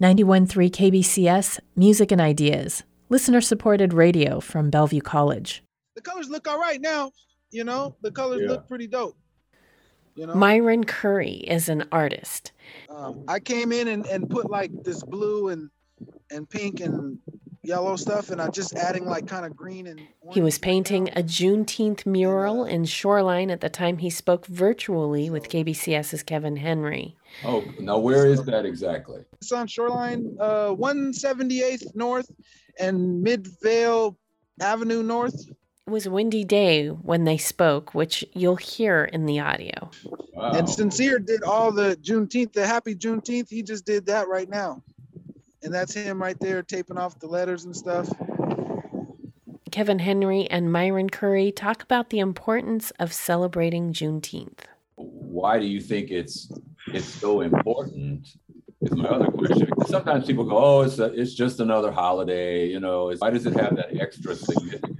[0.00, 5.62] 91.3 KBCS, Music and Ideas, listener supported radio from Bellevue College.
[5.94, 7.12] The colors look all right now.
[7.50, 8.48] You know, the colors Yeah.
[8.50, 9.16] look pretty dope.
[10.14, 12.52] You know, Myron Curry is an artist.
[12.90, 15.70] um, I came in and, and put like this blue and
[16.30, 17.18] and pink and
[17.66, 20.00] yellow stuff, and I just adding like kind of green and.
[20.32, 25.48] He was painting a Juneteenth mural in Shoreline at the time he spoke virtually with
[25.48, 27.16] KBCS's Kevin Henry.
[27.44, 29.22] Oh, now where is that exactly?
[29.34, 32.30] It's on Shoreline, uh, 178th North
[32.78, 34.16] and Midvale
[34.60, 35.48] Avenue North.
[35.48, 39.90] It was a windy day when they spoke, which you'll hear in the audio.
[40.32, 40.50] Wow.
[40.52, 43.48] And Sincere did all the Juneteenth, the Happy Juneteenth.
[43.48, 44.82] He just did that right now,
[45.66, 48.08] and that's him right there taping off the letters and stuff.
[49.72, 54.60] Kevin Henry and Myron Curry talk about the importance of celebrating Juneteenth.
[54.94, 56.50] Why do you think it's
[56.94, 58.28] it's so important?
[58.80, 59.66] Is my other question.
[59.66, 63.12] Because sometimes people go, "Oh, it's a, it's just another holiday," you know.
[63.18, 64.95] Why does it have that extra significance?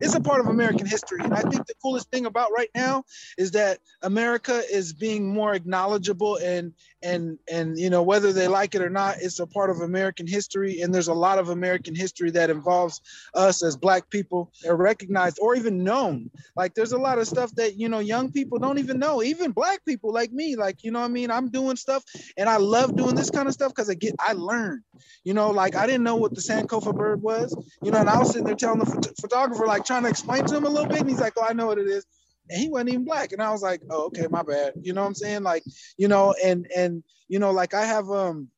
[0.00, 1.20] It's a part of American history.
[1.22, 3.04] And I think the coolest thing about right now
[3.36, 8.74] is that America is being more acknowledgeable and and and you know whether they like
[8.74, 10.80] it or not, it's a part of American history.
[10.80, 13.00] And there's a lot of American history that involves
[13.34, 16.30] us as Black people are recognized or even known.
[16.56, 19.22] Like there's a lot of stuff that you know young people don't even know.
[19.22, 21.30] Even Black people like me, like you know what I mean.
[21.30, 22.04] I'm doing stuff
[22.36, 24.82] and I love doing this kind of stuff because I get I learn.
[25.24, 27.54] You know, like I didn't know what the Sankofa bird was.
[27.82, 30.44] You know, and I was sitting there telling the phot- photographer like trying to explain
[30.44, 32.06] to him a little bit, and he's like, "Oh, I know what it is."
[32.50, 35.00] And he wasn't even black, and I was like, "Oh, okay, my bad." You know
[35.00, 35.42] what I'm saying?
[35.42, 35.64] Like,
[35.96, 38.48] you know, and and you know, like I have um,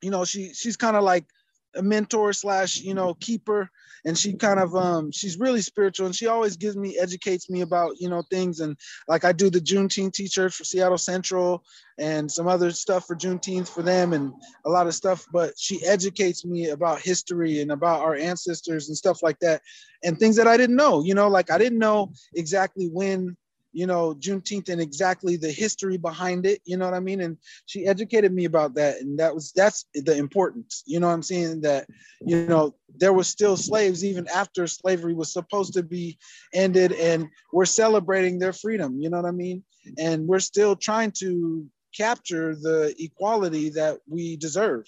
[0.00, 1.26] you know, she she's kind of like
[1.76, 3.70] a mentor slash you know keeper.
[4.04, 7.60] And she kind of um she's really spiritual and she always gives me educates me
[7.60, 8.60] about you know things.
[8.60, 8.76] And
[9.08, 11.64] like I do the Juneteenth t-shirts for Seattle Central
[11.98, 14.32] and some other stuff for Juneteenth for them and
[14.64, 15.24] a lot of stuff.
[15.32, 19.62] But she educates me about history and about our ancestors and stuff like that
[20.02, 23.36] and things that I didn't know you know like I didn't know exactly when
[23.72, 27.20] you know Juneteenth and exactly the history behind it you know what I mean?
[27.20, 31.14] And she educated me about that and that was that's the importance you know what
[31.14, 31.62] I'm saying?
[31.62, 31.86] That
[32.20, 36.18] you know there was still slaves even after slavery was supposed to be
[36.52, 39.64] ended and we're celebrating their freedom you know what I mean?
[39.98, 41.66] And we're still trying to
[41.96, 44.84] capture the equality that we deserve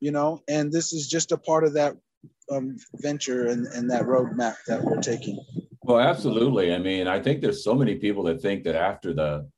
[0.00, 0.40] you know?
[0.48, 1.96] And this is just a part of that
[2.50, 5.38] um, venture and, and that roadmap that we're taking
[5.88, 6.74] Well, absolutely.
[6.74, 9.48] I mean, I think there's so many people that think that after the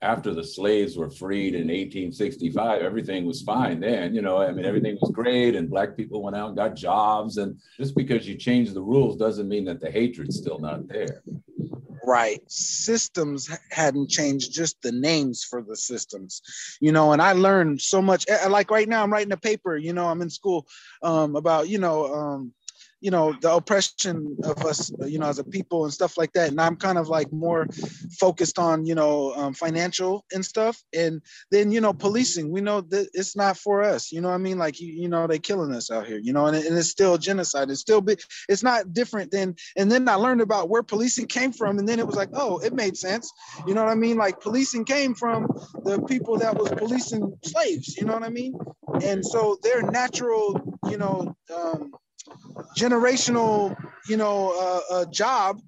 [0.00, 4.14] after the slaves were freed in 1865, everything was fine then.
[4.14, 7.36] You know, I mean, everything was great, and black people went out and got jobs.
[7.36, 11.22] And just because you change the rules doesn't mean that the hatred's still not there.
[12.06, 16.42] right systems hadn't changed just the names for the systems
[16.78, 19.78] you know and i learned so much eh, like right now i'm writing a paper
[19.78, 20.66] you know i'm in school
[21.02, 22.52] um, about you know um,
[23.04, 26.48] you know the oppression of us you know as a people and stuff like that.
[26.48, 27.66] And i'm kind of like more
[28.18, 30.82] focused on you know um, financial and stuff.
[30.94, 31.20] And
[31.50, 32.50] then you know policing.
[32.50, 34.10] We know that it's not for us.
[34.10, 34.56] You know what i mean?
[34.56, 36.46] Like you, you know they killing us out here you know?
[36.46, 37.70] And, and it's still genocide.
[37.70, 41.52] It's still big it's not different than and then i learned about where policing came
[41.52, 41.78] from.
[41.78, 43.30] And then it was like oh it made sense.
[43.66, 44.16] You know what i mean?
[44.16, 45.46] Like policing came from
[45.84, 47.98] the people that was policing slaves.
[47.98, 48.54] You know what i mean?
[49.02, 51.92] And so their natural you know um,
[52.76, 53.76] generational
[54.08, 54.52] you know
[54.90, 55.60] uh, uh, job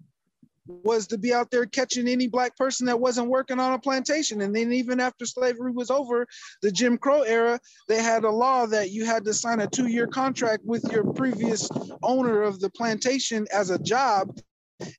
[0.67, 4.41] was to be out there catching any black person that wasn't working on a plantation.
[4.41, 6.27] And then even after slavery was over
[6.62, 10.06] the jim crow era they had a law that you had to sign a two-year
[10.06, 11.69] contract with your previous
[12.03, 14.37] owner of the plantation as a job.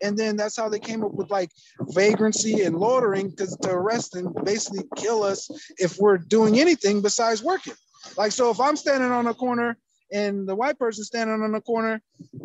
[0.01, 1.51] And then that's how they came up with like
[1.81, 7.43] vagrancy and loitering because to arrest and basically kill us if we're doing anything besides
[7.43, 7.75] working.
[8.15, 9.77] Like so if i'm standing on a corner
[10.11, 12.01] and the white person standing on the corner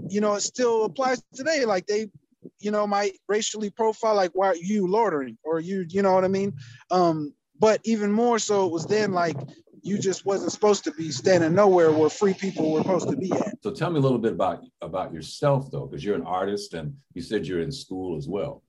[0.09, 1.65] you know it still applies today.
[1.65, 2.11] Like they
[2.59, 6.25] you know might racially profile like why are you loitering or you you know what
[6.25, 6.53] i mean?
[6.91, 9.37] Um but even more so it was then like
[9.85, 13.33] you just wasn't supposed to be standing nowhere where free people were supposed to be
[13.33, 13.55] at.
[13.63, 16.95] So tell me a little bit about about yourself though, because you're an artist and
[17.15, 18.63] you said you're in school as well.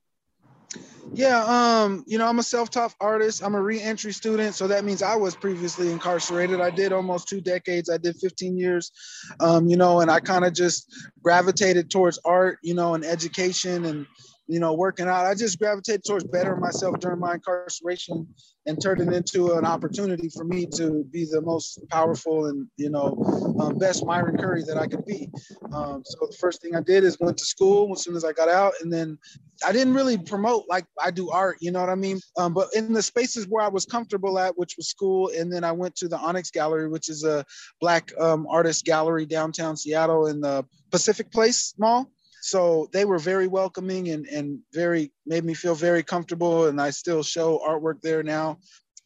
[1.14, 3.44] Yeah, um, you know, I'm a self-taught artist.
[3.44, 6.60] I'm a re-entry student, so that means I was previously incarcerated.
[6.60, 7.90] I did almost two decades.
[7.90, 8.92] I did 15 years,
[9.40, 10.92] um, you know, and I kind of just
[11.22, 14.08] gravitated towards art, you know, and education, and
[14.48, 15.26] you know, working out.
[15.26, 18.28] I just gravitated towards bettering myself during my incarceration
[18.66, 22.90] and turned it into an opportunity for me to be the most powerful and, you
[22.90, 23.22] know,
[23.60, 25.30] um, best Myron Curry that I could be.
[25.74, 28.34] Um, so the first thing I did is went to school as soon as I
[28.34, 28.74] got out.
[28.82, 29.18] And then
[29.66, 32.20] I didn't really promote like I do art, you know what I mean?
[32.38, 35.64] Um, but in the spaces where I was comfortable at, which was school, and then
[35.64, 37.46] I went to the Onyx Gallery, which is a
[37.80, 42.12] black um, artist gallery downtown Seattle in the Pacific Place Mall
[42.44, 46.90] so they were very welcoming and, and very made me feel very comfortable and i
[46.90, 48.58] still show artwork there now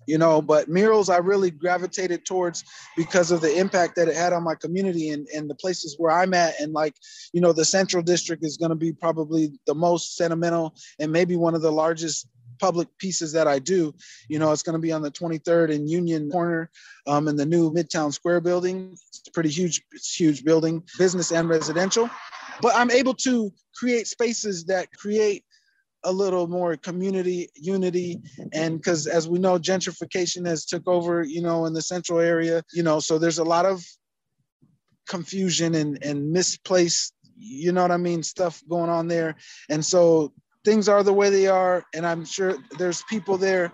[0.08, 2.64] you know but murals i really gravitated towards
[2.96, 6.12] because of the impact that it had on my community and, and the places where
[6.12, 6.60] i'm at.
[6.60, 6.96] And like
[7.34, 11.36] you know the central district is going to be probably the most sentimental and maybe
[11.36, 12.28] one of the largest
[12.60, 13.94] public pieces that i do.
[14.30, 16.72] You know it's going to be on the 23rd and union corner
[17.06, 18.94] um, in the new midtown square building.
[18.94, 22.10] It's a pretty huge it's huge building business and residential
[22.62, 25.44] but I'm able to create spaces that create
[26.04, 28.20] a little more community unity.
[28.54, 32.64] And because as we know gentrification has took over you know in the central area
[32.74, 33.84] you know so there's a lot of
[35.08, 39.36] confusion and and misplaced you know what i mean stuff going on there.
[39.70, 40.34] And so
[40.66, 41.84] things are the way they are.
[41.94, 43.72] And i'm sure there's people there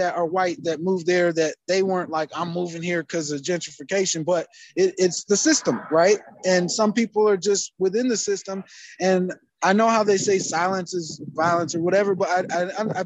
[0.00, 3.42] that are white that moved there that they weren't like i'm moving here because of
[3.42, 6.18] gentrification but it, it's the system right?
[6.44, 8.64] And some people are just within the system.
[8.98, 13.04] And i know how they say silence is violence or whatever but i, I, I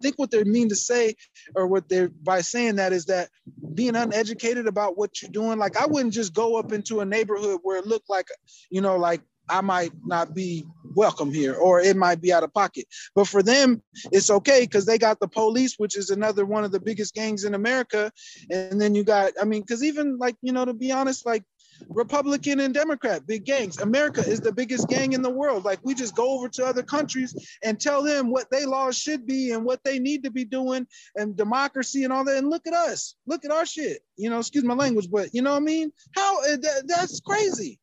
[0.00, 1.16] think what they mean to say
[1.56, 3.28] or what they're by saying that is that
[3.74, 7.58] being uneducated about what you're doing like i wouldn't just go up into a neighborhood
[7.64, 8.28] where it looked like
[8.70, 12.52] you know like I might not be welcome here or it might be out of
[12.54, 12.86] pocket.
[13.14, 13.82] But for them,
[14.12, 17.44] it's okay because they got the police, which is another one of the biggest gangs
[17.44, 18.10] in America.
[18.50, 21.44] And then you got, I mean, because even like, you know, to be honest, like
[21.88, 23.78] Republican and Democrat, big gangs.
[23.78, 25.64] America is the biggest gang in the world.
[25.64, 29.26] Like we just go over to other countries and tell them what they laws should
[29.26, 32.38] be and what they need to be doing and democracy and all that.
[32.38, 34.02] And look at us, look at our shit.
[34.16, 35.92] You know, excuse my language, but you know what I mean?
[36.14, 37.78] How eh, that, that's crazy.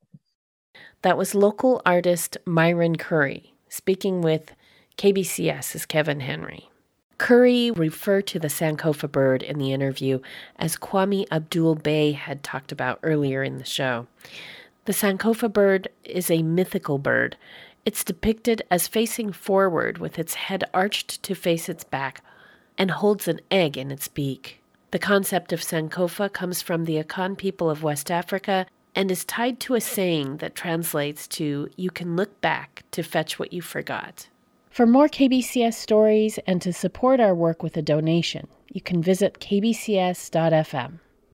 [1.03, 4.55] That was local artist Myron Curry speaking with
[4.97, 6.69] KBCS's Kevin Henry.
[7.17, 10.19] Curry referred to the Sankofa bird in the interview
[10.57, 14.07] as Kwame Abdul Bey had talked about earlier in the show.
[14.85, 17.35] The Sankofa bird is a mythical bird.
[17.85, 22.23] It's depicted as facing forward with its head arched to face its back
[22.77, 24.61] and holds an egg in its beak.
[24.91, 29.59] The concept of Sankofa comes from the Akan people of West Africa and is tied
[29.61, 34.27] to a saying that translates to You can look back to fetch what you forgot.
[34.69, 39.39] For more KBCS stories and to support our work with a donation, you can visit
[39.39, 40.99] kbcs.fm.